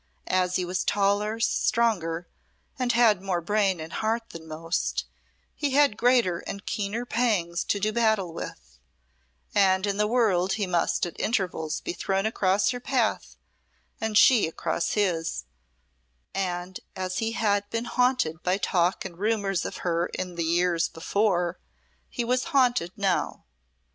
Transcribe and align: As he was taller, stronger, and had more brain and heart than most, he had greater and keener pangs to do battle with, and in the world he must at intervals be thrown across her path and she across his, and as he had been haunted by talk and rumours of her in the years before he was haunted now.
As 0.33 0.55
he 0.55 0.65
was 0.65 0.83
taller, 0.83 1.39
stronger, 1.39 2.27
and 2.79 2.91
had 2.91 3.21
more 3.21 3.39
brain 3.39 3.79
and 3.79 3.93
heart 3.93 4.31
than 4.31 4.47
most, 4.47 5.05
he 5.55 5.73
had 5.75 5.95
greater 5.95 6.39
and 6.47 6.65
keener 6.65 7.05
pangs 7.05 7.63
to 7.65 7.79
do 7.79 7.93
battle 7.93 8.33
with, 8.33 8.79
and 9.53 9.85
in 9.85 9.97
the 9.97 10.07
world 10.07 10.53
he 10.53 10.65
must 10.65 11.05
at 11.05 11.19
intervals 11.19 11.81
be 11.81 11.93
thrown 11.93 12.25
across 12.25 12.71
her 12.71 12.79
path 12.79 13.35
and 13.99 14.17
she 14.17 14.47
across 14.47 14.93
his, 14.93 15.43
and 16.33 16.79
as 16.95 17.19
he 17.19 17.33
had 17.33 17.69
been 17.69 17.85
haunted 17.85 18.41
by 18.41 18.57
talk 18.57 19.05
and 19.05 19.19
rumours 19.19 19.65
of 19.65 19.77
her 19.85 20.07
in 20.07 20.33
the 20.33 20.43
years 20.43 20.89
before 20.89 21.59
he 22.09 22.23
was 22.25 22.45
haunted 22.45 22.91
now. 22.97 23.43